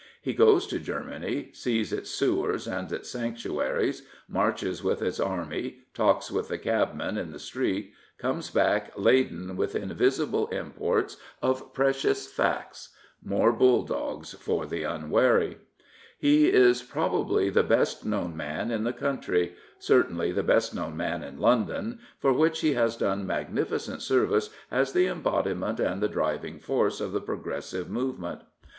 [0.19, 6.31] He goes to Germany, sees its sewers and its sanctuaries, marches with its army, talks
[6.31, 12.95] with the cabmen in the street, comes back laden with invisible imports of precious facts—
[13.23, 15.59] more bulldogs for the unwary.
[16.17, 19.53] He is probably the best known man in the country—
[19.89, 24.93] certainly the best known man in London, for which he has done magnificent service as
[24.93, 28.41] the embodiment and the driving force of the Progressive movement.